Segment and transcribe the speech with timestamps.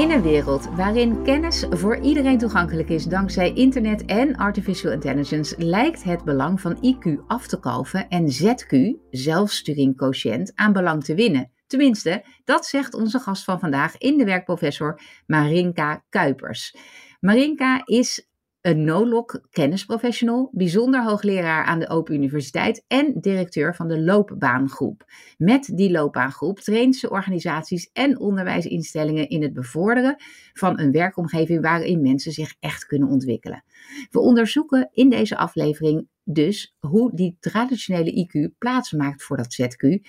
[0.00, 6.02] In een wereld waarin kennis voor iedereen toegankelijk is dankzij internet en artificial intelligence, lijkt
[6.02, 11.50] het belang van IQ af te kalven en ZQ, zelfsturingquotient, aan belang te winnen.
[11.66, 16.76] Tenminste, dat zegt onze gast van vandaag in de werkprofessor Marinka Kuipers.
[17.20, 18.29] Marinka is
[18.60, 25.04] een no-lock kennisprofessional, bijzonder hoogleraar aan de Open Universiteit en directeur van de Loopbaangroep.
[25.38, 30.16] Met die loopbaangroep traint ze organisaties en onderwijsinstellingen in het bevorderen
[30.52, 33.64] van een werkomgeving waarin mensen zich echt kunnen ontwikkelen.
[34.10, 40.00] We onderzoeken in deze aflevering dus hoe die traditionele IQ plaats maakt voor dat ZQ,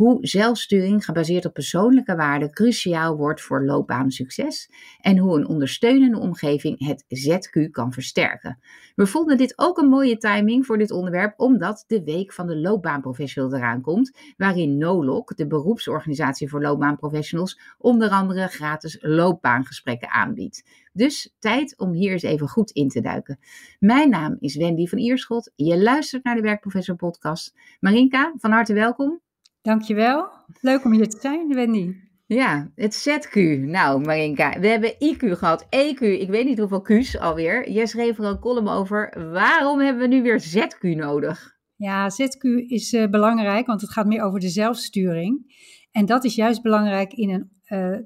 [0.00, 6.86] hoe zelfsturing gebaseerd op persoonlijke waarden cruciaal wordt voor loopbaansucces en hoe een ondersteunende omgeving
[6.86, 8.58] het ZQ kan versterken.
[8.94, 12.56] We vonden dit ook een mooie timing voor dit onderwerp omdat de week van de
[12.56, 20.64] loopbaanprofessional eraan komt, waarin NOLOC, de beroepsorganisatie voor loopbaanprofessionals, onder andere gratis loopbaangesprekken aanbiedt.
[20.92, 23.38] Dus tijd om hier eens even goed in te duiken.
[23.78, 25.52] Mijn naam is Wendy van Ierschot.
[25.56, 27.54] Je luistert naar de Werkprofessor podcast.
[27.80, 29.20] Marinka, van harte welkom.
[29.62, 30.28] Dankjewel.
[30.60, 31.94] Leuk om hier te zijn, Wendy.
[32.26, 33.58] Ja, het ZQ.
[33.60, 37.70] Nou, Marinka, we hebben IQ gehad, EQ, ik weet niet hoeveel Q's alweer.
[37.70, 39.30] Jij schreef er een column over.
[39.32, 41.58] Waarom hebben we nu weer ZQ nodig?
[41.76, 45.54] Ja, ZQ is uh, belangrijk, want het gaat meer over de zelfsturing.
[45.90, 47.98] En dat is juist belangrijk in een uh,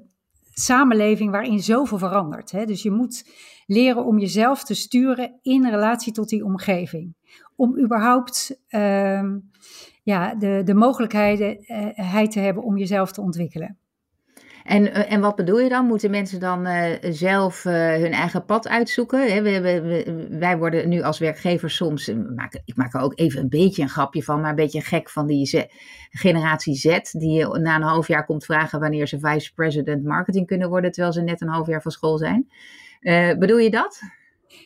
[0.53, 2.51] samenleving waarin zoveel verandert.
[2.51, 2.65] Hè?
[2.65, 3.29] Dus je moet
[3.65, 7.15] leren om jezelf te sturen in relatie tot die omgeving.
[7.55, 9.23] Om überhaupt uh,
[10.03, 11.57] ja, de, de mogelijkheden
[11.97, 13.77] uh, te hebben om jezelf te ontwikkelen.
[14.63, 15.85] En, eh, en wat bedoel je dan?
[15.85, 19.33] Moeten mensen dan uh, zelf hun eigen pad uitzoeken?
[19.33, 23.41] He, we, we, wij worden nu als werkgevers soms, maak, ik maak er ook even
[23.41, 25.69] een beetje een grapje van, maar een beetje gek van die
[26.09, 30.69] generatie Z, die na een half jaar komt vragen wanneer ze vice president marketing kunnen
[30.69, 32.47] worden, terwijl ze net een half jaar van school zijn.
[33.39, 34.01] bedoel je dat?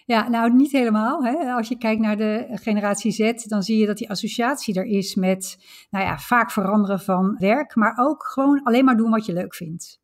[0.05, 1.23] Ja, nou niet helemaal.
[1.23, 1.53] Hè.
[1.53, 5.16] Als je kijkt naar de generatie Z, dan zie je dat die associatie er is
[5.16, 5.57] met,
[5.89, 9.55] nou ja, vaak veranderen van werk, maar ook gewoon alleen maar doen wat je leuk
[9.55, 10.00] vindt.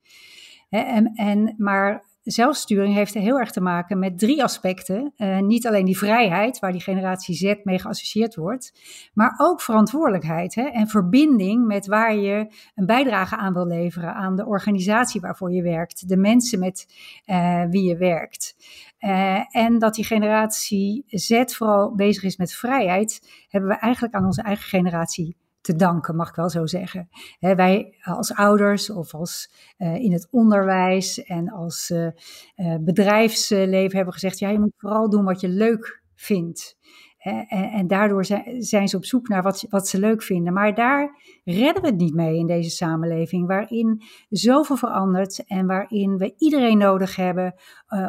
[0.69, 5.13] Hè, en, en, maar zelfsturing heeft heel erg te maken met drie aspecten.
[5.18, 8.74] Uh, niet alleen die vrijheid, waar die generatie Z mee geassocieerd wordt,
[9.13, 14.35] maar ook verantwoordelijkheid hè, en verbinding met waar je een bijdrage aan wil leveren aan
[14.35, 16.88] de organisatie waarvoor je werkt, de mensen met
[17.25, 18.56] uh, wie je werkt.
[19.00, 24.25] Uh, en dat die generatie Z vooral bezig is met vrijheid, hebben we eigenlijk aan
[24.25, 25.35] onze eigen generatie
[25.66, 27.09] te danken, mag ik wel zo zeggen.
[27.40, 32.08] wij als ouders of als uh, in het onderwijs en als uh,
[32.56, 36.78] uh, bedrijfsleven hebben gezegd, ja, je moet vooral doen wat je leuk vindt.
[37.18, 40.53] En, en, daardoor zijn, zijn, ze op zoek naar wat, wat, ze leuk vinden.
[40.53, 46.18] Maar daar redden we het niet mee in deze samenleving, waarin zoveel verandert en waarin
[46.18, 47.56] we iedereen nodig hebben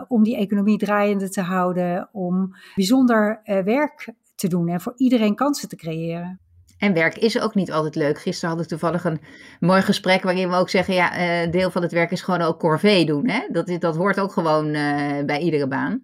[0.08, 5.68] om die economie draaiende te houden, om bijzonder werk te doen en voor iedereen kansen
[5.68, 6.40] te creëren.
[6.78, 8.18] En werk is ook niet altijd leuk.
[8.18, 9.20] Gisteren had ik toevallig een
[9.60, 12.58] mooi gesprek waarin we ook zeggen: ja, uh, deel van het werk is gewoon ook
[12.58, 13.28] corvée doen.
[13.28, 13.40] Hè?
[13.52, 16.00] Dat, dat hoort ook gewoon uh, bij iedere baan.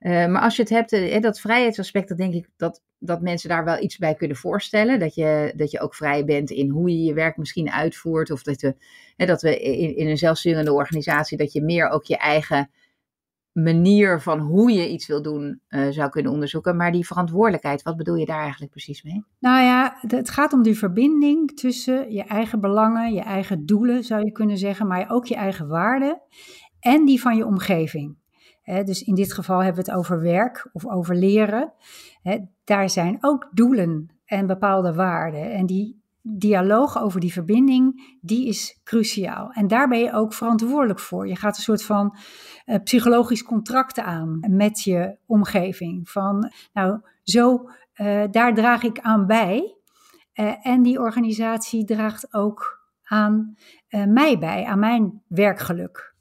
[0.00, 3.64] Uh, maar als je het hebt, dat vrijheidsaspect, dan denk ik dat, dat mensen daar
[3.64, 4.98] wel iets bij kunnen voorstellen.
[4.98, 8.30] Dat je, dat je ook vrij bent in hoe je je werk misschien uitvoert.
[8.30, 8.74] Of dat we,
[9.16, 12.70] dat we in, in een zelfsturende organisatie, dat je meer ook je eigen
[13.52, 16.76] manier van hoe je iets wil doen uh, zou kunnen onderzoeken.
[16.76, 19.24] Maar die verantwoordelijkheid, wat bedoel je daar eigenlijk precies mee?
[19.38, 24.24] Nou ja, het gaat om die verbinding tussen je eigen belangen, je eigen doelen zou
[24.24, 26.20] je kunnen zeggen, maar ook je eigen waarden
[26.80, 28.16] en die van je omgeving.
[28.64, 31.72] dus in dit geval hebben we het over werk of over leren.
[32.64, 35.52] daar zijn ook doelen en bepaalde waarden.
[35.52, 39.50] En die dialoog over die verbinding, die is cruciaal.
[39.50, 41.28] En daar ben je ook verantwoordelijk voor.
[41.28, 42.16] Je gaat een soort van
[42.66, 46.10] uh, psychologisch contract aan met je omgeving.
[46.10, 49.76] Van, nou, zo, uh, daar draag ik aan bij.
[50.34, 53.54] Uh, en die organisatie draagt ook aan
[53.88, 56.14] mij bij, aan mijn werkgeluk.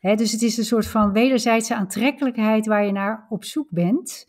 [0.00, 4.24] Dus het is een soort van wederzijdse aantrekkelijkheid waar je naar op zoek bent.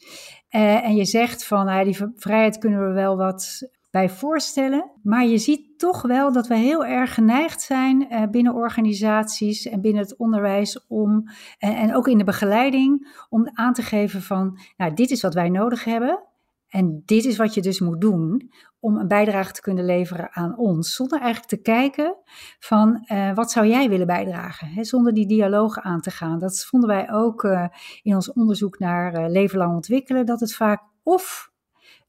[0.49, 4.91] en je zegt van, nou, die vrijheid kunnen we wel wat bij voorstellen.
[5.03, 9.81] Maar je ziet toch wel dat we heel erg geneigd zijn uh, binnen organisaties en
[9.81, 11.23] binnen het onderwijs om,
[11.59, 15.33] uh, en ook in de begeleiding, om aan te geven van, nou, dit is wat
[15.33, 16.23] wij nodig hebben.
[16.67, 20.57] En dit is wat je dus moet doen om een bijdrage te kunnen leveren aan
[20.57, 22.15] ons, zonder eigenlijk te kijken
[22.59, 26.39] van uh, wat zou jij willen bijdragen, hè, zonder die dialoog aan te gaan.
[26.39, 27.43] Dat vonden wij ook
[28.01, 31.51] in ons onderzoek naar leven lang ontwikkelen, dat het vaak of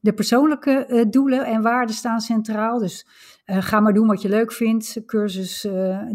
[0.05, 3.07] de persoonlijke doelen en waarden staan centraal, dus
[3.45, 5.67] ga maar doen wat je leuk vindt, cursus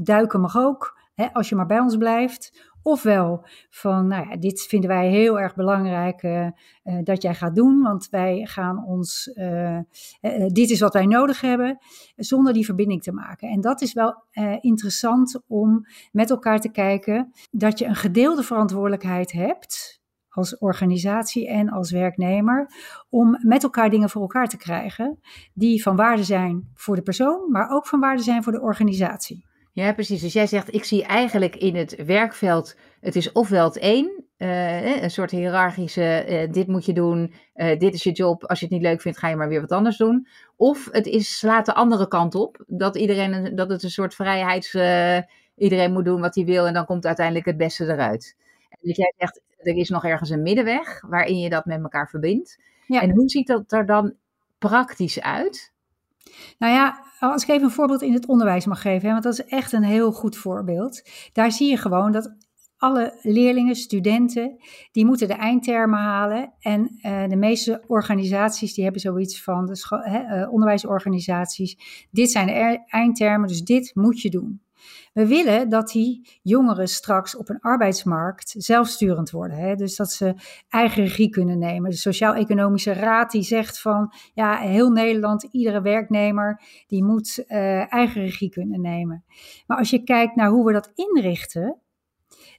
[0.02, 4.62] duiken mag ook, hè, als je maar bij ons blijft, Ofwel van, nou ja, dit
[4.62, 6.50] vinden wij heel erg belangrijk
[7.02, 9.32] dat jij gaat doen, want wij gaan ons,
[10.46, 11.78] dit is wat wij nodig hebben,
[12.16, 13.48] zonder die verbinding te maken.
[13.48, 14.24] En dat is wel
[14.60, 19.99] interessant om met elkaar te kijken dat je een gedeelde verantwoordelijkheid hebt
[20.30, 22.70] als organisatie en als werknemer
[23.08, 25.20] om met elkaar dingen voor elkaar te krijgen
[25.54, 29.48] die van waarde zijn voor de persoon, maar ook van waarde zijn voor de organisatie.
[29.72, 30.20] Ja, precies.
[30.20, 35.02] Dus jij zegt, ik zie eigenlijk in het werkveld, het is ofwel het één, uh,
[35.02, 38.64] een soort hiërarchische, uh, dit moet je doen, uh, dit is je job, als je
[38.64, 40.26] het niet leuk vindt, ga je maar weer wat anders doen.
[40.56, 44.74] Of het is, slaat de andere kant op, dat, iedereen, dat het een soort vrijheids,
[45.56, 48.36] iedereen moet doen wat hij wil en dan komt uiteindelijk het beste eruit.
[48.80, 52.58] Dus jij zegt, er is nog ergens een middenweg waarin je dat met elkaar verbindt.
[52.86, 53.00] Ja.
[53.00, 54.14] En hoe ziet dat er dan
[54.58, 55.72] praktisch uit?
[56.58, 59.44] Nou ja, als ik even een voorbeeld in het onderwijs mag geven, want dat is
[59.44, 61.02] echt een heel goed voorbeeld.
[61.32, 62.34] Daar zie je gewoon dat
[62.76, 64.56] alle leerlingen, studenten,
[64.92, 66.52] die moeten de eindtermen halen.
[66.60, 72.78] En uh, de meeste organisaties die hebben zoiets van, de uh, onderwijsorganisaties, dit zijn de
[72.86, 74.60] eindtermen, dus dit moet je doen.
[75.12, 79.56] We willen dat die jongeren straks op een arbeidsmarkt zelfsturend worden.
[79.56, 79.74] Hè?
[79.74, 80.34] Dus dat ze
[80.68, 81.90] eigen regie kunnen nemen.
[81.90, 88.22] De Sociaal-Economische Raad die zegt van ja, heel Nederland, iedere werknemer die moet uh, eigen
[88.22, 89.24] regie kunnen nemen.
[89.66, 91.76] Maar als je kijkt naar hoe we dat inrichten,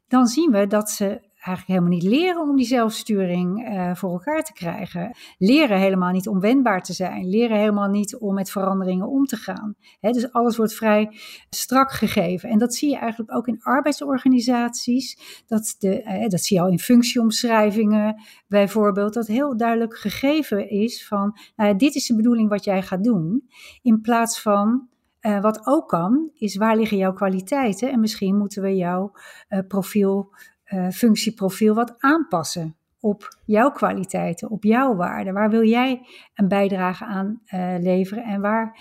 [0.08, 4.44] dan zien we dat ze eigenlijk helemaal niet leren om die zelfsturing uh, voor elkaar
[4.44, 5.16] te krijgen.
[5.38, 7.30] Leren helemaal niet om wendbaar te zijn.
[7.30, 9.76] Leren helemaal niet om met veranderingen om te gaan.
[10.00, 11.18] dus alles wordt vrij
[11.50, 12.50] strak gegeven.
[12.50, 15.18] En dat zie je eigenlijk ook in arbeidsorganisaties.
[15.48, 19.14] Dat, de, uh, dat zie je al in functieomschrijvingen bijvoorbeeld.
[19.14, 23.48] Dat heel duidelijk gegeven is van, nou dit is de bedoeling wat jij gaat doen.
[23.82, 24.90] In plaats van,
[25.22, 27.92] uh, wat ook kan, is waar liggen jouw kwaliteiten?
[27.92, 29.12] En misschien moeten we jouw
[29.50, 30.34] uh, profiel
[30.74, 35.34] uh, functieprofiel wat aanpassen op jouw kwaliteiten, op jouw waarden.
[35.34, 36.02] Waar wil jij
[36.36, 38.78] een bijdrage aan uh, leveren en waar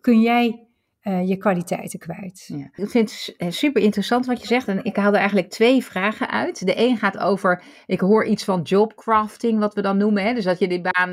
[0.00, 0.66] kun jij
[1.02, 2.44] uh, je kwaliteiten kwijt.
[2.46, 2.68] Ja.
[2.74, 4.68] Ik vind het super interessant wat je zegt.
[4.68, 6.66] En ik haalde eigenlijk twee vragen uit.
[6.66, 10.24] De een gaat over, ik hoor iets van jobcrafting, wat we dan noemen.
[10.24, 10.34] Hè?
[10.34, 11.10] Dus dat je die baan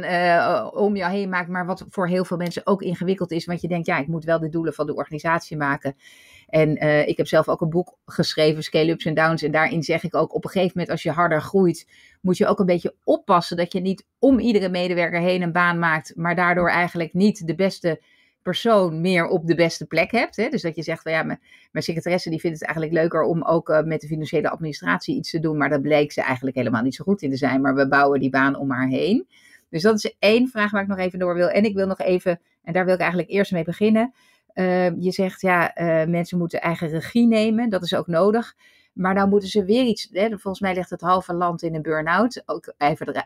[0.74, 3.46] om jou heen maakt, maar wat voor heel veel mensen ook ingewikkeld is.
[3.46, 5.96] Want je denkt, ja, ik moet wel de doelen van de organisatie maken.
[6.52, 9.44] En uh, ik heb zelf ook een boek geschreven, Scale Ups en Downs.
[9.44, 11.88] En daarin zeg ik ook, op een gegeven moment als je harder groeit,
[12.22, 15.80] moet je ook een beetje oppassen dat je niet om iedere medewerker heen een baan
[15.80, 18.02] maakt, maar daardoor eigenlijk niet de beste
[18.42, 20.36] persoon meer op de beste plek hebt.
[20.36, 20.50] Hè?
[20.50, 21.40] Dus dat je zegt van ja, mijn,
[21.72, 25.30] mijn secretaresse die vindt het eigenlijk leuker om ook uh, met de financiële administratie iets
[25.30, 27.62] te doen, maar dat bleek ze eigenlijk helemaal niet zo goed in te zijn.
[27.62, 29.28] Maar we bouwen die baan om haar heen.
[29.70, 31.50] Dus dat is één vraag waar ik nog even door wil.
[31.50, 34.14] En ik wil nog even, en daar wil ik eigenlijk eerst mee beginnen.
[34.54, 38.56] Uh, je zegt ja, uh, mensen moeten eigen regie nemen, dat is ook nodig.
[38.94, 40.10] Maar dan moeten ze weer iets.
[40.12, 42.44] Hè, volgens mij ligt het halve land in een burn-out.
[42.46, 42.74] Ook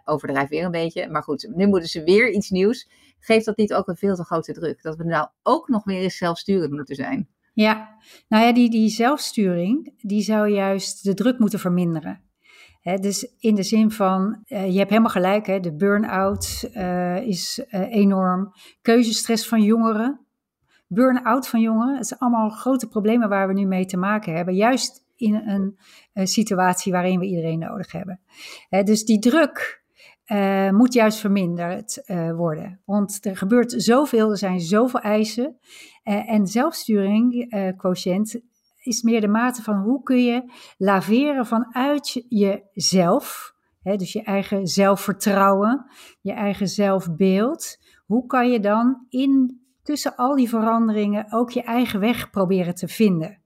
[0.05, 1.09] overdrijf weer een beetje.
[1.09, 2.89] Maar goed, nu moeten ze weer iets nieuws.
[3.19, 4.81] Geeft dat niet ook een veel te grote druk?
[4.81, 7.27] Dat we nou ook nog weer eens zelfsturend moeten zijn?
[7.53, 12.21] Ja, nou ja, die, die zelfsturing, die zou juist de druk moeten verminderen.
[12.81, 16.69] dus in de zin van, uh, je hebt helemaal gelijk, hè, de burn-out
[17.25, 18.53] is enorm.
[18.81, 20.24] Keuzestress van jongeren,
[20.87, 24.55] burn-out van jongeren, het zijn allemaal grote problemen waar we nu mee te maken hebben.
[24.55, 25.77] Juist in een,
[26.13, 28.19] een situatie waarin we iedereen nodig hebben.
[28.69, 29.83] dus die druk
[30.27, 32.81] uh, moet juist verminderd uh, worden.
[32.85, 35.57] Want er gebeurt zoveel, er zijn zoveel eisen.
[36.03, 38.41] En zelfsturing, quotient,
[38.81, 43.53] is meer de mate van hoe kun je laveren vanuit jezelf.
[43.81, 45.85] Dus je eigen zelfvertrouwen,
[46.21, 47.77] je eigen zelfbeeld.
[48.05, 52.87] Hoe kan je dan in tussen al die veranderingen ook je eigen weg proberen te
[52.87, 53.43] vinden?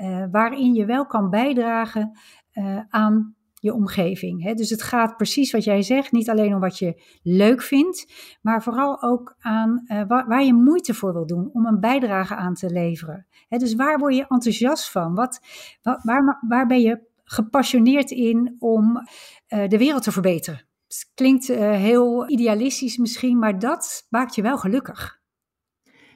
[0.00, 2.18] uh, waarin je wel kan bijdragen
[2.52, 4.42] uh, aan je omgeving.
[4.42, 4.54] Hè?
[4.54, 8.12] Dus het gaat precies wat jij zegt, niet alleen om wat je leuk vindt,
[8.42, 12.54] maar vooral ook aan waar, waar, je moeite voor wil doen om een bijdrage aan
[12.54, 13.26] te leveren.
[13.48, 13.58] Hè?
[13.58, 15.14] Dus waar word je enthousiast van?
[15.14, 15.40] Wat,
[15.82, 19.08] waar, waar ben je gepassioneerd in om
[19.46, 20.66] de wereld te verbeteren?
[20.86, 25.22] Het klinkt heel idealistisch misschien, maar dat maakt je wel gelukkig.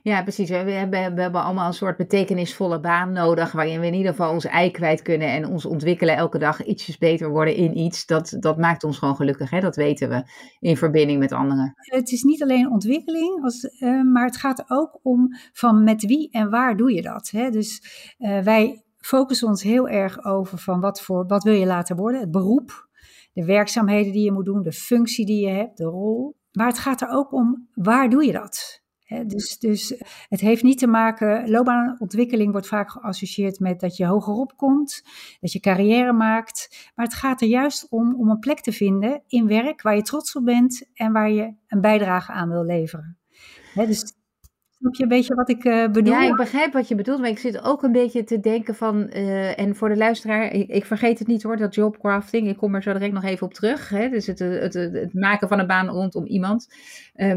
[0.08, 0.48] Ja, precies.
[0.48, 4.32] We hebben, we hebben allemaal een soort betekenisvolle baan nodig, waarin we in ieder geval
[4.32, 8.06] ons ei kwijt kunnen en ons ontwikkelen elke dag ietsjes beter worden in iets.
[8.06, 9.60] Dat, dat maakt ons gewoon gelukkig, hè?
[9.60, 10.22] dat weten we,
[10.60, 11.72] in verbinding met anderen.
[11.76, 16.30] Het is niet alleen ontwikkeling, als, uh, maar het gaat ook om van met wie
[16.30, 17.30] en waar doe je dat.
[17.30, 17.50] Hè?
[17.50, 17.82] Dus
[18.18, 22.20] uh, wij focussen ons heel erg over van wat, voor, wat wil je laten worden,
[22.20, 22.88] het beroep,
[23.32, 26.36] de werkzaamheden die je moet doen, de functie die je hebt, de rol.
[26.52, 28.86] Maar het gaat er ook om, waar doe je dat?
[29.26, 34.56] Dus, dus het heeft niet te maken, loopbaanontwikkeling wordt vaak geassocieerd met dat je hogerop
[34.56, 35.02] komt,
[35.40, 36.90] dat je carrière maakt.
[36.94, 40.02] Maar het gaat er juist om om een plek te vinden in werk waar je
[40.02, 43.18] trots op bent en waar je een bijdrage aan wil leveren.
[43.74, 44.17] dus
[44.78, 46.12] Snap je een beetje wat ik uh, bedoel?
[46.12, 49.10] Ja, ik begrijp wat je bedoelt, maar ik zit ook een beetje te denken van,
[49.12, 52.82] uh, en voor de luisteraar, ik, vergeet het niet hoor, dat jobcrafting, ik kom er
[52.82, 55.66] zo direct nog even op terug, hè, dus het, het, het, het maken van een
[55.66, 56.68] baan rondom iemand.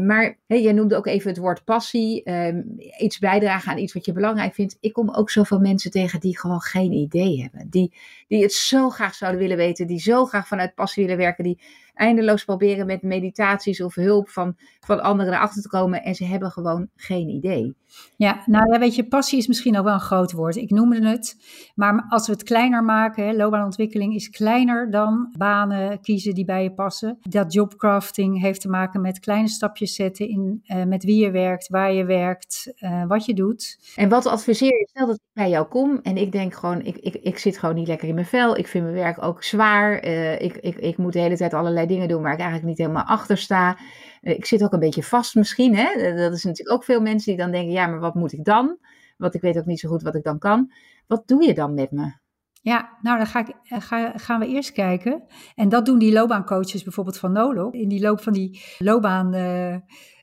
[0.02, 2.62] Maar jij noemde ook even het woord passie, ehm,
[2.98, 4.76] iets bijdragen aan iets wat je belangrijk vindt.
[4.80, 7.94] Ik kom ook zoveel mensen tegen die gewoon geen idee hebben, die,
[8.28, 11.60] die het zo graag zouden willen weten, die zo graag vanuit passie willen werken, die
[11.94, 16.50] eindeloos proberen met meditaties of hulp van, van anderen erachter te komen en ze hebben
[16.50, 17.74] gewoon geen idee.
[18.16, 20.56] Ja, nou ja, weet je, passie is misschien ook wel een groot woord.
[20.56, 21.36] Ik noemde het,
[21.74, 26.62] maar als we het kleiner maken, hè, loopbaanontwikkeling is kleiner dan banen kiezen die bij
[26.62, 27.18] je passen.
[27.20, 31.68] Dat jobcrafting heeft te maken met kleine stapjes zetten in uh, met wie je werkt,
[31.68, 33.78] waar je werkt, uh, wat je doet.
[33.96, 34.88] En wat adviseer je?
[34.88, 37.74] Stel dat ik bij jou kom en ik denk gewoon, ik, ik, ik zit gewoon
[37.74, 38.56] niet lekker in mijn vel.
[38.56, 40.06] Ik vind mijn werk ook zwaar.
[40.06, 42.78] Uh, ik, ik, ik moet de hele tijd allerlei dingen doen waar ik eigenlijk niet
[42.78, 43.78] helemaal achter sta.
[44.20, 45.76] Eh, ik zit ook een beetje vast misschien.
[45.76, 45.84] Hè?
[45.84, 48.44] Eh, dat is natuurlijk ook veel mensen die dan denken, ja, maar wat moet ik
[48.44, 48.78] dan?
[49.16, 50.72] Want ik weet ook niet zo goed wat ik dan kan.
[51.06, 52.12] Wat doe je dan met me?
[52.60, 55.22] Ja, nou dan ga ik, eh, ga, gaan we eerst kijken.
[55.54, 57.70] En dat doen die loopbaancoaches bijvoorbeeld van Nolo.
[57.70, 59.34] In die loop van die loopbaan...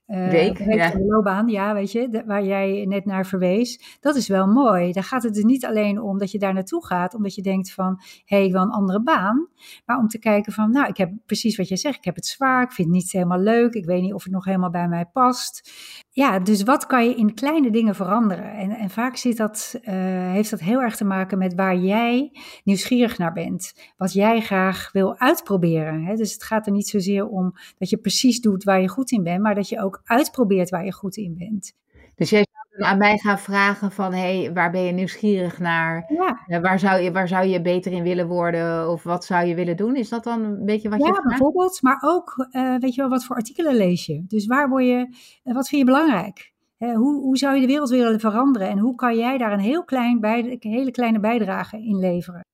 [0.10, 0.90] uh, Week, ja.
[0.90, 3.98] de loopbaan, ja, weet je, waar jij net naar verwees.
[4.00, 4.92] Dat is wel mooi.
[4.92, 7.72] Daar gaat het dus niet alleen om dat je daar naartoe gaat, omdat je denkt
[7.72, 9.48] van, hé, hey, ik wil een andere baan.
[9.86, 12.26] Maar om te kijken van, nou, ik heb precies wat je zegt, ik heb het
[12.26, 14.88] zwaar, ik vind het niet helemaal leuk, ik weet niet of het nog helemaal bij
[14.88, 15.72] mij past.
[16.12, 18.52] Ja, dus wat kan je in kleine dingen veranderen?
[18.52, 19.94] En, en vaak zit dat, uh,
[20.32, 22.32] heeft dat heel erg te maken met waar jij
[22.64, 23.74] nieuwsgierig naar bent.
[23.98, 26.04] Wat jij graag wil uitproberen.
[26.04, 26.16] Hè?
[26.16, 29.24] Dus het gaat er niet zozeer om dat je precies doet waar je goed in
[29.24, 31.74] bent, maar dat je ook uitprobeert waar je goed in bent.
[32.16, 36.12] Dus jij zou aan mij gaan vragen van, hé, hey, waar ben je nieuwsgierig naar?
[36.14, 36.40] Ja.
[36.48, 38.90] Uh, waar, zou je, waar zou je beter in willen worden?
[38.90, 39.96] Of wat zou je willen doen?
[39.96, 41.28] Is dat dan een beetje wat ja, je vraagt?
[41.28, 41.82] bijvoorbeeld.
[41.82, 44.24] Maar ook, uh, weet je wel, wat voor artikelen lees je?
[44.28, 45.08] Dus waar word je,
[45.44, 46.54] uh, wat vind je belangrijk?
[46.78, 48.70] hoe, hoe zou je de wereld willen veranderen?
[48.70, 52.46] En hoe kan jij daar een heel klein bij, hele kleine bijdrage in leveren?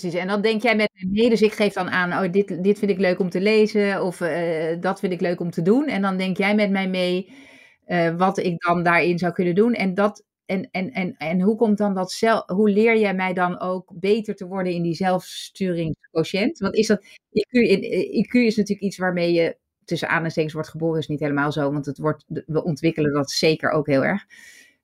[0.00, 2.62] Precies, en dan denk jij met mij mee, dus ik geef dan aan, oh, dit,
[2.62, 5.62] dit vind ik leuk om te lezen of uh, dat vind ik leuk om te
[5.62, 5.86] doen.
[5.86, 7.32] En dan denk jij met mij mee
[7.86, 9.72] uh, wat ik dan daarin zou kunnen doen.
[9.72, 13.32] En, dat, en, en, en, en hoe komt dan dat zelf, hoe leer jij mij
[13.32, 16.58] dan ook beter te worden in die zelfsturingsquotient?
[16.58, 17.58] Want is dat, IQ,
[18.26, 21.86] IQ is natuurlijk iets waarmee je tussen aanhalingstekens wordt geboren, is niet helemaal zo, want
[21.86, 24.24] het wordt, we ontwikkelen dat zeker ook heel erg.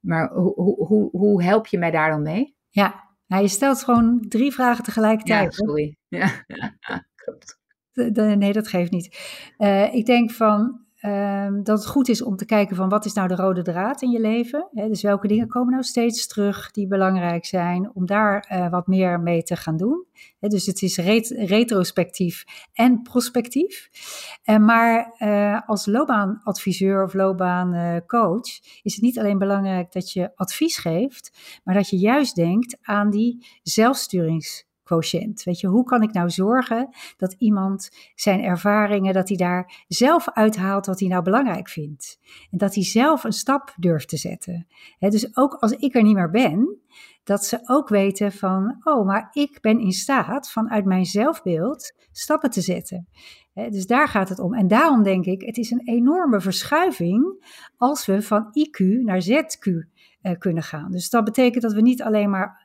[0.00, 2.54] Maar hoe, hoe, hoe help je mij daar dan mee?
[2.68, 5.56] Ja, nou, je stelt gewoon drie vragen tegelijkertijd.
[5.56, 5.96] Ja, sorry.
[6.08, 6.44] Ja,
[7.25, 7.58] klopt.
[8.37, 9.18] Nee, dat geeft niet.
[9.58, 13.12] Uh, ik denk van, Um, dat het goed is om te kijken van wat is
[13.12, 14.69] nou de rode draad in je leven.
[14.73, 14.88] Hè?
[14.88, 19.21] Dus welke dingen komen nou steeds terug die belangrijk zijn, om daar uh, wat meer
[19.21, 20.07] mee te gaan doen.
[20.38, 20.49] Hè?
[20.49, 23.88] Dus het is ret retrospectief en prospectief.
[24.45, 30.78] Uh, maar uh, als loopbaanadviseur of loopbaancoach is het niet alleen belangrijk dat je advies
[30.78, 34.69] geeft, maar dat je juist denkt aan die zelfsturings
[35.44, 40.30] Weet je, hoe kan ik nou zorgen dat iemand zijn ervaringen, dat hij daar zelf
[40.30, 42.18] uithaalt wat hij nou belangrijk vindt.
[42.50, 44.66] En dat hij zelf een stap durft te zetten.
[44.99, 46.78] dus ook als ik er niet meer ben,
[47.25, 52.50] dat ze ook weten van, oh, maar ik ben in staat vanuit mijn zelfbeeld stappen
[52.50, 53.09] te zetten.
[53.54, 54.54] dus daar gaat het om.
[54.54, 59.66] En daarom denk ik, het is een enorme verschuiving als we van IQ naar ZQ
[60.23, 60.90] uh, kunnen gaan.
[60.90, 62.59] Dus dat betekent dat we niet alleen maar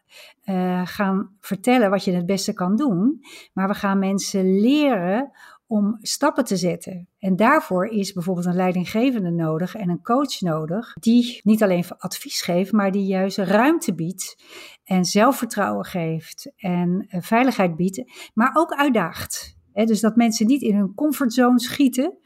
[0.46, 3.20] uh, gaan vertellen wat je het beste kan doen,
[3.54, 5.32] maar we gaan mensen leren
[5.68, 7.08] om stappen te zetten.
[7.20, 12.42] En daarvoor is bijvoorbeeld een leidinggevende nodig en een coach nodig, die niet alleen advies
[12.42, 14.44] geeft, maar die juist ruimte biedt
[14.84, 19.54] en zelfvertrouwen geeft en uh, veiligheid biedt, maar ook uitdaagt.
[19.84, 22.18] Dus dat mensen niet in hun comfortzone schieten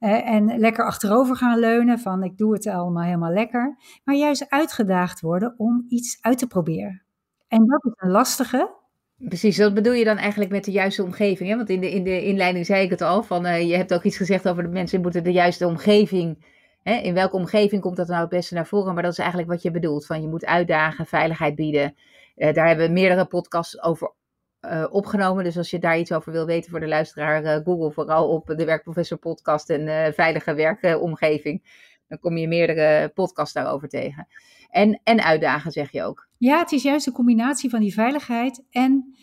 [0.00, 3.78] uh, en lekker achterover gaan leunen van ik doe het allemaal helemaal lekker.
[4.04, 7.02] Maar juist uitgedaagd worden om iets uit te proberen.
[7.50, 8.70] En dat is een lastige.
[9.16, 11.50] Precies, dat bedoel je dan eigenlijk met de juiste omgeving.
[11.50, 11.56] Hè?
[11.56, 14.02] Want in de, in de inleiding zei ik het al, van, uh, je hebt ook
[14.02, 16.44] iets gezegd over de mensen moeten de juiste omgeving
[16.82, 18.94] hè, in welke omgeving komt dat nou het beste naar voren?
[18.94, 20.06] Maar dat is eigenlijk wat je bedoelt.
[20.06, 21.96] Van je moet uitdagen, veiligheid bieden.
[22.36, 24.12] Uh, daar hebben we meerdere podcasts over
[24.60, 25.44] uh, opgenomen.
[25.44, 28.64] Dus als je daar iets over wil weten voor de luisteraar, Google vooral op de
[28.64, 31.62] Werkprofessor podcast en veilige werkomgeving.
[32.10, 34.26] Dan kom je meerdere podcasts daarover tegen.
[34.68, 36.28] En, en uitdagen, zeg je ook.
[36.38, 39.16] Ja, het is juist de combinatie van die veiligheid en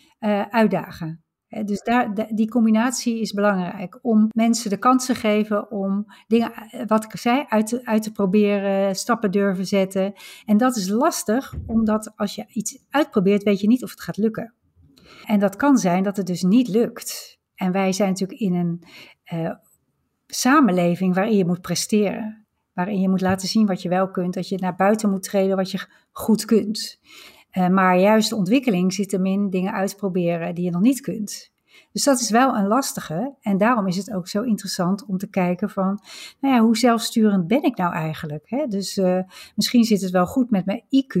[0.50, 1.22] uitdagen.
[1.64, 6.52] Dus daar, die combinatie is belangrijk om mensen de kans te geven om dingen,
[6.86, 10.12] wat ik zei, uit te, uit te proberen, stappen durven zetten.
[10.44, 14.16] En dat is lastig, omdat als je iets uitprobeert, weet je niet of het gaat
[14.16, 14.54] lukken.
[15.24, 17.38] En dat kan zijn dat het dus niet lukt.
[17.54, 18.82] En wij zijn natuurlijk in een
[19.32, 19.54] uh,
[20.26, 22.46] samenleving waarin je moet presteren.
[22.78, 24.34] Waarin je moet laten zien wat je wel kunt.
[24.34, 27.00] Dat je naar buiten moet treden wat je goed kunt.
[27.52, 31.50] Uh, maar juist de ontwikkeling zit hem in dingen uitproberen die je nog niet kunt.
[31.92, 33.34] Dus dat is wel een lastige.
[33.40, 36.00] En daarom is het ook zo interessant om te kijken van,
[36.40, 38.50] nou ja, hoe zelfsturend ben ik nou eigenlijk?
[38.50, 38.66] Hè?
[38.66, 39.20] Dus uh,
[39.54, 41.20] misschien zit het wel goed met mijn IQ,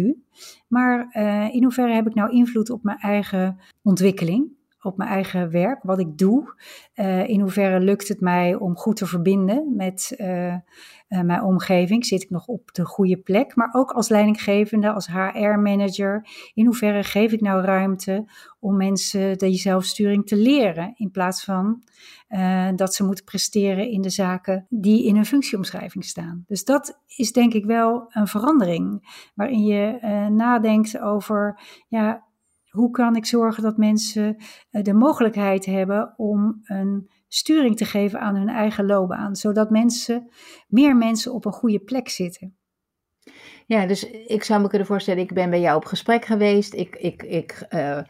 [0.68, 4.56] maar uh, in hoeverre heb ik nou invloed op mijn eigen ontwikkeling?
[4.82, 6.54] Op mijn eigen werk, wat ik doe.
[6.94, 10.60] Uh, in hoeverre lukt het mij om goed te verbinden met uh, uh,
[11.08, 12.06] mijn omgeving?
[12.06, 13.56] Zit ik nog op de goede plek?
[13.56, 18.30] Maar ook als leidinggevende, als HR-manager, in hoeverre geef ik nou ruimte
[18.60, 21.82] om mensen die zelfsturing te leren, in plaats van
[22.76, 26.44] dat ze moeten presteren in de zaken die in hun functieomschrijving staan.
[26.46, 29.98] Dus dat is denk ik wel een verandering, waarin je
[30.30, 32.27] nadenkt over, ja,
[32.70, 34.36] hoe kan ik zorgen dat mensen
[34.70, 40.30] eh, de mogelijkheid hebben om een sturing te geven aan hun eigen loopbaan, zodat mensen,
[40.68, 42.56] meer mensen op een goede plek zitten.
[43.66, 46.74] Ja, dus ik zou me kunnen voorstellen, ik ben bij jou op gesprek geweest.
[46.74, 48.00] Ik, ik, ik, uh,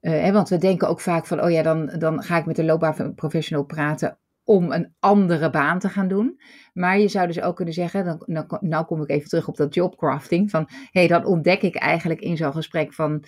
[0.00, 2.64] uh, want we denken ook vaak van, oh ja, dan, dan ga ik met de
[2.64, 6.40] loopbaanprofessional praten om een andere baan te gaan doen.
[6.72, 9.56] Maar je zou dus ook kunnen zeggen, dan, nou, nou kom ik even terug op
[9.56, 13.24] dat jobcrafting, van hé, hey, dan ontdek ik eigenlijk in zo'n gesprek van,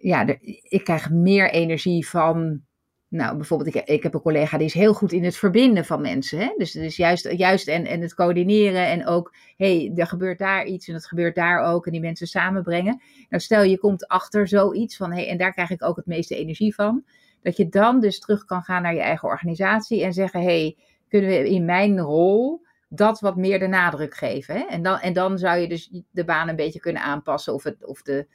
[0.00, 0.26] ja,
[0.62, 2.66] ik krijg meer energie van.
[3.10, 6.00] Nou, bijvoorbeeld, ik, ik heb een collega die is heel goed in het verbinden van
[6.00, 6.38] mensen.
[6.38, 6.54] Hè?
[6.56, 10.66] Dus, dus juist, juist en, en het coördineren en ook, hé, hey, er gebeurt daar
[10.66, 13.02] iets en het gebeurt daar ook en die mensen samenbrengen.
[13.28, 16.06] Nou, stel je komt achter zoiets van, hé, hey, en daar krijg ik ook het
[16.06, 17.04] meeste energie van.
[17.42, 20.76] Dat je dan dus terug kan gaan naar je eigen organisatie en zeggen, hé, hey,
[21.08, 24.54] kunnen we in mijn rol dat wat meer de nadruk geven?
[24.54, 24.60] Hè?
[24.60, 27.86] En, dan, en dan zou je dus de baan een beetje kunnen aanpassen of, het,
[27.86, 28.26] of de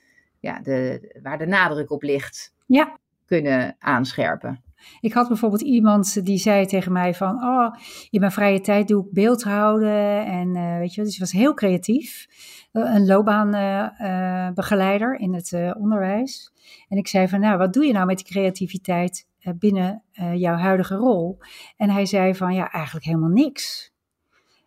[0.44, 3.00] ja, de, waar de nadruk op ligt ja.
[3.26, 4.64] kunnen aanscherpen.
[5.00, 7.76] Ik had bijvoorbeeld iemand die zei tegen mij van, oh,
[8.10, 12.28] in mijn vrije tijd doe ik beeldhouden en uh, weet je, dus was heel creatief.
[12.74, 16.52] Uh, een loopbaanbegeleider uh, in het onderwijs.
[16.88, 20.04] En ik zei van, nou, wat doe je nou met die creativiteit binnen
[20.36, 21.38] jouw huidige rol?
[21.78, 23.92] En hij zei van, ja, eigenlijk helemaal niks.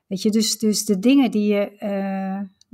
[0.07, 1.73] Weet je, dus, dus de dingen die je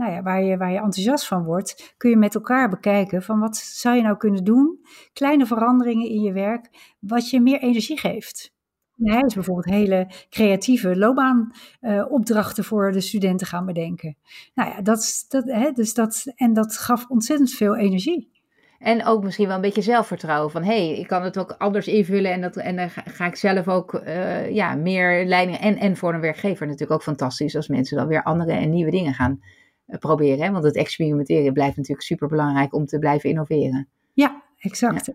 [0.03, 3.41] nou ja, waar, je, waar je enthousiast van wordt, kun je met elkaar bekijken van
[3.41, 4.79] wat zou je nou kunnen doen,
[5.13, 8.53] kleine veranderingen in je werk, wat je meer energie geeft.
[8.97, 14.17] hij is bijvoorbeeld hele creatieve loopbaanopdrachten uh, voor de studenten gaan bedenken.
[14.55, 18.31] Nou ja, dat, dat, hè, dus dat, en dat gaf ontzettend veel energie.
[18.79, 21.87] En ook misschien wel een beetje zelfvertrouwen van hé, hey, ik kan het ook anders
[21.87, 25.59] invullen en, dat, en dan ga, ik zelf ook uh, ja, meer leiding.
[25.59, 28.91] En, en voor een werkgever natuurlijk ook fantastisch als mensen dan weer andere en nieuwe
[28.91, 30.45] dingen gaan eh, proberen.
[30.45, 30.51] Hè?
[30.51, 33.89] Want het experimenteren blijft natuurlijk super belangrijk om te blijven innoveren.
[34.13, 35.07] Ja, exact.
[35.07, 35.15] Ja.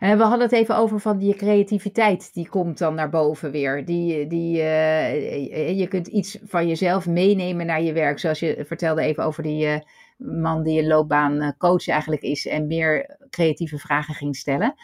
[0.00, 3.84] Uh, we hadden het even over van die creativiteit, die komt dan naar boven weer.
[3.84, 8.18] Die, die, uh, je kunt iets van jezelf meenemen naar je werk.
[8.18, 9.78] Zoals je vertelde even over die uh,
[10.16, 14.74] man die een loopbaancoach eigenlijk is en meer creatieve vragen ging stellen.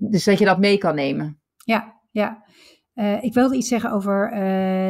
[0.00, 1.40] Dus dat je dat mee kan nemen.
[1.64, 2.44] Ja, ja.
[2.96, 4.38] Uh, ik wilde iets zeggen over uh,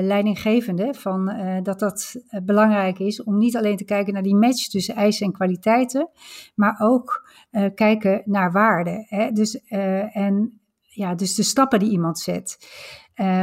[0.07, 4.69] leidinggevende, van, uh, dat dat belangrijk is om niet alleen te kijken naar die match
[4.69, 6.09] tussen eisen en kwaliteiten,
[6.55, 7.31] maar ook
[7.75, 9.07] kijken naar waarden.
[9.33, 9.65] Dus,
[10.13, 12.59] en, ja, dus de stappen die iemand zet.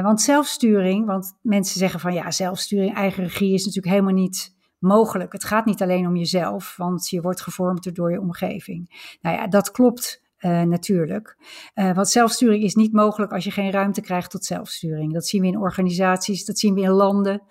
[0.02, 5.32] want zelfsturing, want mensen zeggen van ja, zelfsturing, eigen regie is natuurlijk helemaal niet mogelijk.
[5.32, 9.16] Het gaat niet alleen om jezelf, want je wordt gevormd door je omgeving.
[9.22, 11.38] Nou ja, dat klopt uh, natuurlijk.
[11.76, 15.14] Uh, want zelfsturing is niet mogelijk als je geen ruimte krijgt tot zelfsturing.
[15.14, 17.42] Dat zien we in organisaties, dat zien we in landen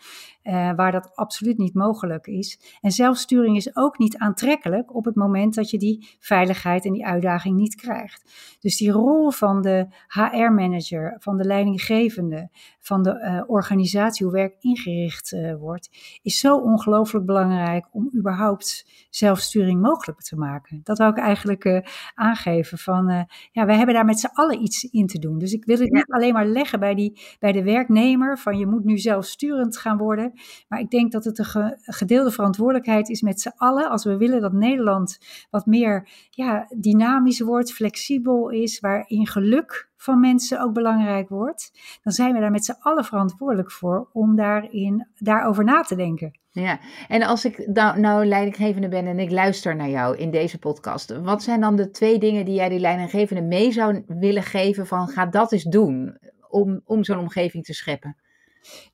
[0.44, 2.78] uh, waar dat absoluut niet mogelijk is.
[2.81, 7.07] En zelfsturing is ook niet aantrekkelijk op het moment dat je die veiligheid en die
[7.07, 8.31] uitdaging niet krijgt.
[8.61, 12.50] Dus die rol van de HR-manager, van de leidinggevende,
[12.81, 15.90] van de uh, organisatie, hoe werk ingericht uh, wordt,
[16.22, 20.81] is zo ongelooflijk belangrijk om überhaupt zelfsturing mogelijk te maken.
[20.85, 25.07] Dat wil ik eigenlijk aangeven van, ja, wij hebben daar met z'n allen iets in
[25.07, 25.38] te doen.
[25.38, 28.66] Dus ik wil het niet alleen maar leggen bij, die, bij de werknemer van je
[28.66, 30.31] moet nu zelfsturend gaan worden.
[30.68, 33.90] Maar ik denk dat het een gedeelde verantwoordelijkheid is met z'n allen.
[33.90, 35.18] Als we willen dat Nederland
[35.50, 41.70] wat meer ja, dynamisch wordt, flexibel is, waarin geluk van mensen ook belangrijk wordt,
[42.02, 46.40] dan zijn we daar met z'n allen verantwoordelijk voor om daarin, daarover na te denken.
[46.50, 50.58] Ja, en als ik nou, nou leidinggevende ben en ik luister naar jou in deze
[50.58, 54.86] podcast, wat zijn dan de twee dingen die jij die leidinggevende mee zou willen geven
[54.86, 56.18] van ga dat eens doen
[56.48, 58.16] om, om zo'n omgeving te scheppen?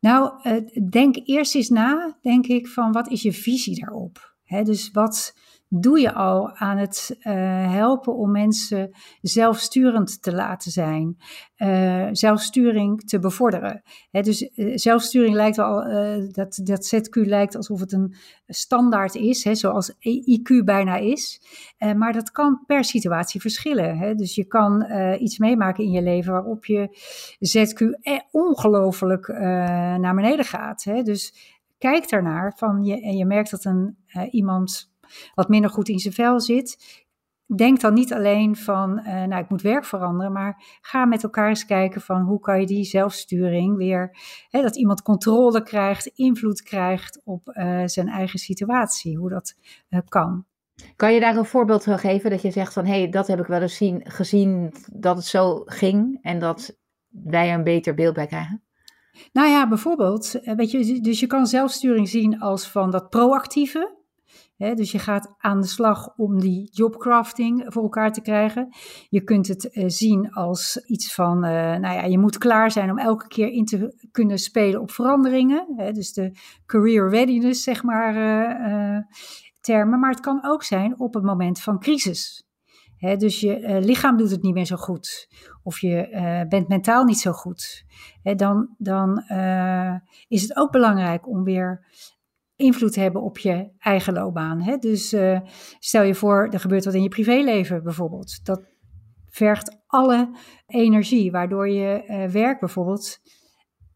[0.01, 0.33] Nou,
[0.91, 4.35] denk eerst eens na, denk ik, van wat is je visie daarop?
[4.63, 5.35] Dus wat,
[5.69, 7.33] doe je al aan het uh,
[7.73, 11.17] helpen om mensen zelfsturend te laten zijn,
[11.57, 13.83] uh, zelfsturing te bevorderen.
[14.11, 15.85] dus uh, zelfsturing lijkt wel,
[16.33, 18.15] dat, dat ZQ lijkt alsof het een
[18.47, 21.41] standaard is, he, zoals IQ bijna is.
[21.97, 24.17] maar dat kan per situatie verschillen.
[24.17, 24.87] dus je kan
[25.19, 26.89] iets meemaken in je leven waarop je
[27.39, 27.83] ZQ
[28.31, 29.29] ongelooflijk
[29.99, 30.85] naar beneden gaat.
[31.05, 31.35] Dus
[31.79, 33.97] kijk daarnaar van je, en je merkt dat een,
[34.31, 34.88] iemand
[35.35, 37.07] wat minder goed in zijn vel zit.
[37.57, 41.49] Denk dan niet alleen van, uh, nou ik moet werk veranderen, maar ga met elkaar
[41.49, 44.17] eens kijken van hoe kan je die zelfsturing weer,
[44.51, 49.55] hè, dat iemand controle krijgt, invloed krijgt op uh, zijn eigen situatie, hoe dat
[49.91, 50.45] uh, kan.
[50.97, 53.41] Kan je daar een voorbeeld van geven dat je zegt van hé, hey, dat heb
[53.41, 58.15] ik wel eens zien, gezien dat het zo ging en dat wij een beter beeld
[58.15, 58.63] bij krijgen?
[59.33, 63.98] Nou ja, bijvoorbeeld, weet je, dus je kan zelfsturing zien als van dat proactieve,
[64.59, 68.69] dus je gaat aan de slag om die jobcrafting voor elkaar te krijgen.
[69.09, 72.91] Je kunt het uh, zien als iets van, uh, nou ja, je moet klaar zijn
[72.91, 75.93] om elke keer in te kunnen spelen op veranderingen.
[75.93, 76.33] Dus de
[76.67, 78.99] career readiness, zeg maar, uh,
[79.61, 79.99] termen.
[80.01, 82.43] Maar het kan ook zijn op het moment van crisis.
[82.99, 85.29] Dus je lichaam doet het niet meer zo goed.
[85.63, 87.85] Of je bent mentaal niet zo goed.
[88.23, 89.23] Dan dan
[90.29, 91.87] is het ook belangrijk om weer
[92.59, 94.61] invloed hebben op je eigen loopbaan.
[94.61, 94.77] Hè?
[94.77, 95.41] Dus uh,
[95.79, 98.45] stel je voor, er gebeurt wat in je privéleven bijvoorbeeld.
[98.45, 98.63] Dat
[99.31, 100.31] vergt alle
[100.67, 103.19] energie, waardoor je uh, werk bijvoorbeeld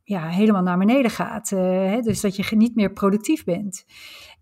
[0.02, 1.50] ja, helemaal naar beneden gaat.
[1.50, 2.00] Uh, hè?
[2.00, 3.84] Dus dat je niet meer productief bent.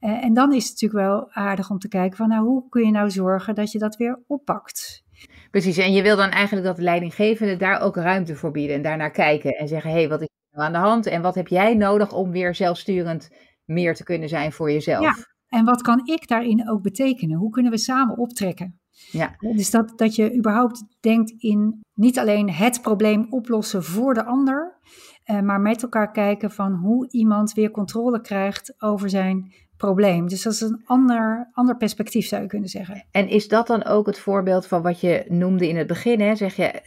[0.01, 2.91] en dan is het natuurlijk wel aardig om te kijken van nou, hoe kun je
[2.91, 5.05] nou zorgen dat je dat weer oppakt.
[5.51, 8.83] Precies, en je wil dan eigenlijk dat de leidinggevende daar ook ruimte voor bieden en
[8.83, 11.35] daarnaar kijken en zeggen, hé, hey, wat is er nou aan de hand en wat
[11.35, 13.31] heb jij nodig om weer zelfsturend
[13.71, 15.05] meer te kunnen zijn voor jezelf.
[15.05, 15.15] Ja,
[15.49, 17.39] en wat kan ik daarin ook betekenen?
[17.39, 18.81] Hoe kunnen we samen optrekken?
[19.11, 19.35] Ja.
[19.39, 24.79] Dus dat, dat je überhaupt denkt in niet alleen het probleem oplossen voor de ander,
[25.25, 30.29] eh, maar met elkaar kijken van hoe iemand weer controle krijgt over zijn probleem.
[30.29, 33.05] Dus dat is een ander, ander perspectief, zou je kunnen zeggen.
[33.11, 36.21] En is dat dan ook het voorbeeld van wat je noemde in het begin?
[36.21, 36.35] Hè?
[36.35, 36.81] Zeg je,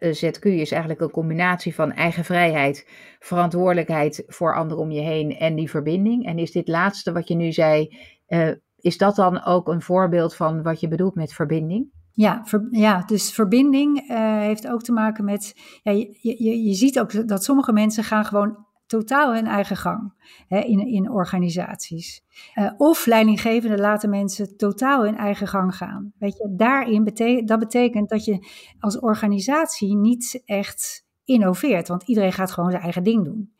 [0.00, 5.36] uh, ZQ is eigenlijk een combinatie van eigen vrijheid, verantwoordelijkheid voor anderen om je heen
[5.36, 6.26] en die verbinding.
[6.26, 7.96] En is dit laatste wat je nu zei,
[8.28, 11.90] uh, is dat dan ook een voorbeeld van wat je bedoelt met verbinding?
[12.14, 15.54] Ja, ja, dus verbinding uh, heeft ook te maken met.
[15.82, 18.66] Ja, je, je, je ziet ook dat sommige mensen gaan gewoon
[18.98, 20.12] totaal hun eigen gang
[20.48, 22.24] hè, in, in organisaties.
[22.54, 26.12] Uh, of leidinggevenden laten mensen totaal hun eigen gang gaan.
[26.18, 28.46] Weet je, daarin betekent, dat betekent dat je
[28.78, 33.52] als organisatie niet echt innoveert, want iedereen gaat gewoon zijn eigen ding doen.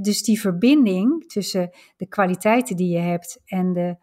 [0.00, 3.96] dus die verbinding tussen de kwaliteiten die je hebt en de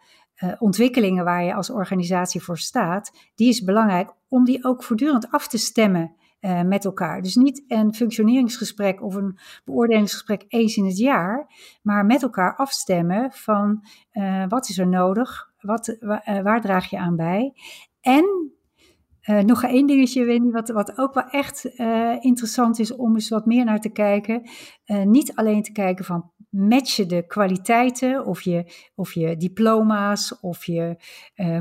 [0.43, 5.31] uh, ontwikkelingen waar je als organisatie voor staat, die is belangrijk om die ook voortdurend
[5.31, 7.21] af te stemmen uh, met elkaar.
[7.21, 11.47] Dus niet een functioneringsgesprek of een beoordelingsgesprek eens in het jaar,
[11.81, 16.97] maar met elkaar afstemmen van uh, wat is er nodig, wat, uh, waar draag je
[16.97, 17.53] aan bij.
[18.01, 18.49] En
[19.45, 21.65] nog één dingetje, Wendy, wat, wat ook wel echt
[22.19, 24.49] interessant is om eens wat meer naar te kijken.
[25.03, 30.97] niet alleen te kijken van matchen de kwaliteiten of je, of je diploma's of je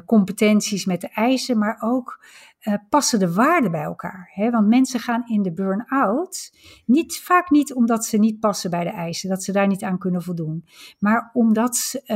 [0.06, 2.24] competenties met de eisen, maar ook
[2.64, 4.30] uh, passen de waarden bij elkaar.
[4.32, 4.50] Hè?
[4.50, 6.52] Want mensen gaan in de burn-out
[6.86, 9.98] niet, vaak niet omdat ze niet passen bij de eisen, dat ze daar niet aan
[9.98, 10.64] kunnen voldoen,
[10.98, 12.06] maar omdat uh,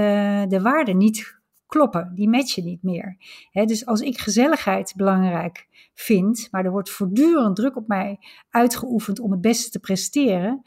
[0.47, 3.17] de waarden niet kloppen, die matchen niet meer.
[3.51, 3.65] Hè?
[3.65, 8.19] Dus als ik gezelligheid belangrijk vind, maar er wordt voortdurend druk op mij
[8.51, 10.63] uitgeoefend om het beste te presteren,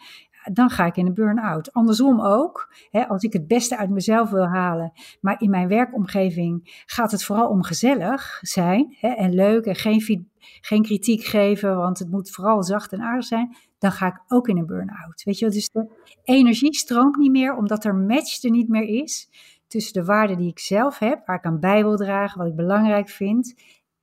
[0.54, 1.74] dan ga ik in een burn-out.
[1.74, 6.84] Andersom ook, hè, als ik het beste uit mezelf wil halen, maar in mijn werkomgeving
[6.86, 10.30] gaat het vooral om gezellig zijn hè, en leuk en geen,
[10.62, 14.48] geen kritiek geven, want het moet vooral zacht en aardig zijn, dan ga ik ook
[14.48, 15.24] in een burn-out.
[15.24, 15.88] Weet je, dus de
[16.24, 19.30] energie stroomt niet meer, omdat er match niet meer is
[19.68, 22.56] tussen de waarden die ik zelf heb, waar ik aan bij wil dragen, wat ik
[22.56, 23.56] belangrijk vind,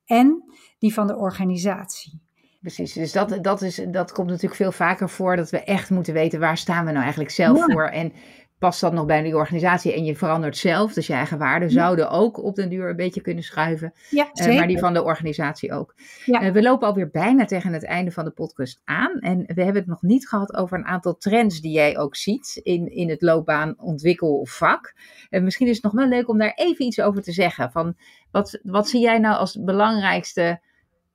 [0.05, 0.43] en
[0.77, 2.19] die van de organisatie.
[2.61, 6.13] Precies, dus dat, dat, is, dat komt natuurlijk veel vaker voor dat we echt moeten
[6.13, 7.87] weten waar staan we nou eigenlijk zelf voor.
[7.87, 8.13] En
[8.59, 10.93] past dat nog bij die organisatie en je verandert zelf.
[10.93, 13.93] Dus je eigen waarden zouden ook op den duur een beetje kunnen schuiven.
[14.09, 15.95] Ja, Uh, maar die van de organisatie ook.
[16.25, 16.43] Ja.
[16.43, 19.19] Uh, we lopen alweer bijna tegen het einde van de podcast aan.
[19.19, 22.59] En we hebben het nog niet gehad over een aantal trends die jij ook ziet
[22.63, 24.93] in, in het loopbaanontwikkelvak.
[25.29, 27.71] Uh, misschien is het nog wel leuk om daar even iets over te zeggen.
[27.71, 27.95] Van
[28.31, 30.59] wat, wat zie jij nou als belangrijkste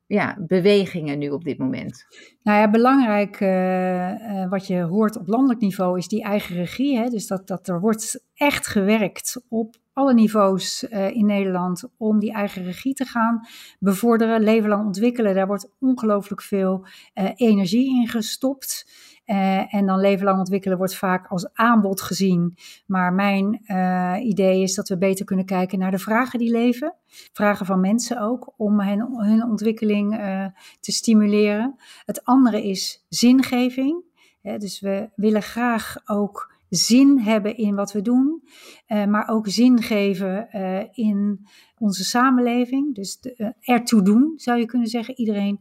[0.06, 2.06] ja, bewegingen nu op dit moment?
[2.42, 6.98] Nou ja, belangrijk uh, uh, wat je hoort op landelijk niveau is die eigen regie.
[6.98, 7.08] Hè?
[7.08, 12.32] Dus dat, dat er wordt echt gewerkt op alle niveaus uh, in Nederland om die
[12.32, 13.40] eigen regie te gaan
[13.78, 15.34] bevorderen, leven lang ontwikkelen.
[15.34, 16.86] Daar wordt ongelooflijk veel
[17.34, 18.86] energie in gestopt.
[19.26, 22.56] Uh, en dan leven lang ontwikkelen wordt vaak als aanbod gezien.
[22.86, 26.94] Maar mijn uh, idee is dat we beter kunnen kijken naar de vragen die leven.
[27.32, 30.46] Vragen van mensen ook, om hun ontwikkeling uh,
[30.80, 31.76] te stimuleren.
[32.04, 34.02] Het andere is zingeving.
[34.42, 38.42] Dus we willen graag ook zin hebben in wat we doen,
[38.88, 41.46] uh, maar ook zin geven uh, in
[41.78, 42.94] onze samenleving.
[42.94, 45.18] Dus de, uh, ertoe doen, zou je kunnen zeggen.
[45.18, 45.60] Iedereen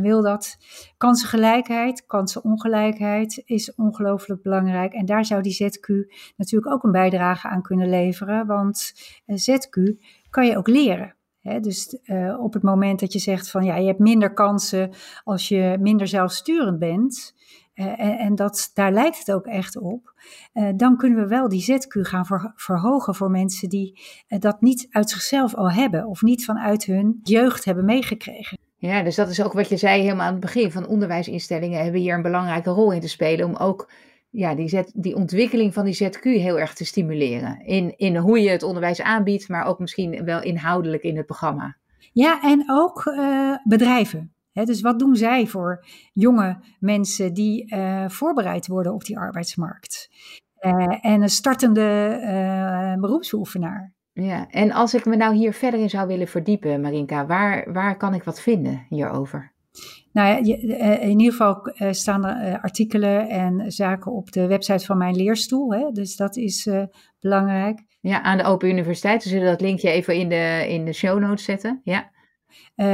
[0.00, 0.56] wil dat.
[0.96, 4.92] Kansengelijkheid, kansenongelijkheid is ongelooflijk belangrijk.
[4.92, 8.46] En daar zou die ZQ natuurlijk ook een bijdrage aan kunnen leveren.
[8.46, 8.92] Want
[9.26, 9.98] ZQ
[10.30, 11.14] kan je ook leren.
[11.60, 11.98] Dus
[12.38, 14.90] op het moment dat je zegt van ja, je hebt minder kansen
[15.24, 17.34] als je minder zelfsturend bent,
[17.76, 20.14] en, en dat, daar lijkt het ook echt op,
[20.54, 24.86] uh, dan kunnen we wel die ZQ gaan ver, verhogen voor mensen die dat niet
[24.90, 28.58] uit zichzelf al hebben of niet vanuit hun jeugd hebben meegekregen.
[28.78, 32.00] Ja, dus dat is ook wat je zei helemaal aan het begin van onderwijsinstellingen hebben
[32.00, 33.90] hier een belangrijke rol in te spelen om ook
[34.30, 37.60] ja, die, die ontwikkeling van die ZQ heel erg te stimuleren.
[37.64, 41.76] In, in hoe je het onderwijs aanbiedt, maar ook misschien wel inhoudelijk in het programma.
[42.12, 44.35] Ja, en ook uh, bedrijven.
[44.56, 50.10] He, dus wat doen zij voor jonge mensen die uh, voorbereid worden op die arbeidsmarkt?
[50.60, 53.94] Uh, en een startende beroepsbeoefenaar.
[54.12, 57.96] Ja, en als ik me nou hier verder in zou willen verdiepen, Marinka, waar, waar
[57.96, 59.54] kan ik wat vinden hierover?
[60.12, 60.36] Nou ja,
[60.98, 65.74] in ieder geval staan er artikelen en zaken op de website van mijn leerstoel.
[65.74, 65.90] Hè?
[65.92, 66.82] Dus dat is uh,
[67.20, 67.84] belangrijk.
[68.00, 69.22] Ja, aan de Open Universiteit.
[69.22, 71.80] We zullen dat linkje even in de, in de show notes zetten.
[71.82, 72.10] Ja.
[72.76, 72.86] Uh,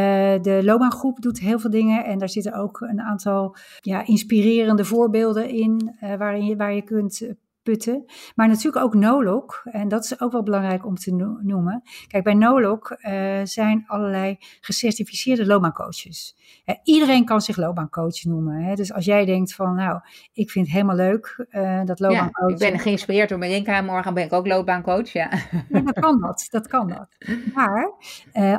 [0.42, 5.48] de loopbaangroep doet heel veel dingen en daar zitten ook een aantal ja, inspirerende voorbeelden
[5.48, 8.04] in uh, waarin je, waar je kunt putten.
[8.34, 9.62] Maar natuurlijk ook Nolog.
[9.64, 11.82] En dat is ook wel belangrijk om te no noemen.
[12.06, 16.36] Kijk, bij Nolog uh, zijn allerlei gecertificeerde loopbaancoaches.
[16.66, 18.64] Uh, iedereen kan zich loopbaancoach noemen.
[18.64, 18.74] Hè?
[18.74, 20.00] Dus als jij denkt van, nou,
[20.32, 22.58] ik vind het helemaal leuk uh, dat loopbaancoach.
[22.58, 23.80] Ja, ik ben geïnspireerd door Marinka.
[23.80, 25.30] Morgen ben ik ook loopbaancoach, ja.
[25.68, 27.08] ja dat kan dat, dat kan dat.
[27.54, 27.92] Maar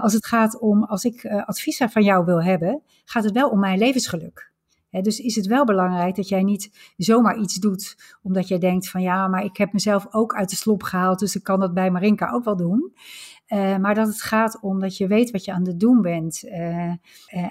[0.01, 3.59] als het gaat om, als ik advies van jou wil hebben, gaat het wel om
[3.59, 4.52] mijn levensgeluk.
[5.01, 9.01] Dus is het wel belangrijk dat jij niet zomaar iets doet omdat jij denkt van
[9.01, 11.91] ja, maar ik heb mezelf ook uit de slop gehaald, dus ik kan dat bij
[11.91, 12.93] Marinka ook wel doen.
[13.47, 16.43] Uh, maar dat het gaat om dat je weet wat je aan het doen bent.
[16.45, 16.95] Uh, uh,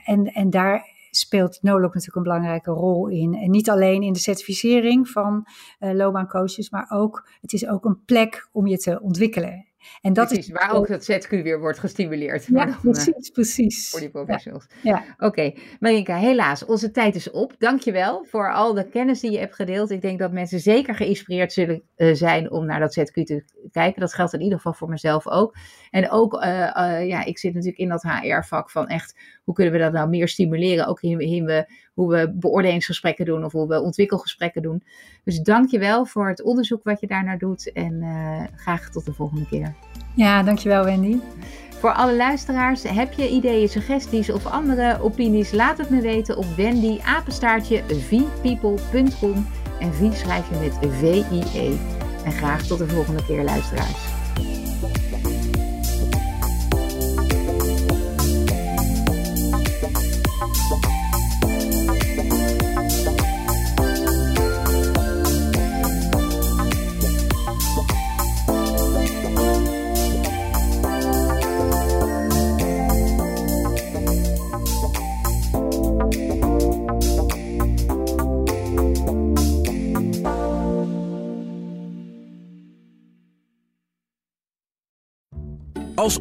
[0.05, 3.35] en, en daar speelt Nolog natuurlijk een belangrijke rol in.
[3.35, 5.47] En niet alleen in de certificering van
[5.79, 9.67] loopbaancoaches, maar ook, het is ook een plek om je te ontwikkelen.
[10.01, 12.47] En dat precies, is waar ook het ZQ weer wordt gestimuleerd.
[12.47, 13.91] Ja, dan, precies, precies.
[13.91, 14.67] Voor die professionals.
[14.83, 14.91] Ja.
[14.97, 15.05] ja.
[15.13, 15.59] Oké, okay.
[15.81, 17.55] Marinka, helaas, onze tijd is op.
[17.59, 19.91] Dankjewel voor al de kennis die je hebt gedeeld.
[19.91, 24.01] Ik denk dat mensen zeker geïnspireerd zullen uh, zijn om naar dat ZQ te kijken.
[24.01, 25.57] Dat geldt in ieder geval voor mezelf ook.
[25.91, 29.73] En ook, uh, uh, ja, ik zit natuurlijk in dat HR-vak van echt, hoe kunnen
[29.73, 30.87] we dat nou meer stimuleren?
[30.87, 34.83] Ook in, in we, hoe we beoordelingsgesprekken doen of hoe we ontwikkelgesprekken doen.
[35.25, 37.73] Dus dankjewel voor het onderzoek wat je daarnaar doet.
[37.73, 38.05] En
[38.57, 39.75] graag tot de volgende keer.
[40.15, 41.19] Ja, dankjewel Wendy.
[41.83, 45.53] Voor alle luisteraars, heb je ideeën, suggesties of andere opinies?
[45.53, 49.47] Laat het me weten op Wendy apenstaartje vpeople.com
[49.81, 51.77] en V schrijf je met V-I-E.
[52.25, 54.12] En graag tot de volgende keer luisteraars.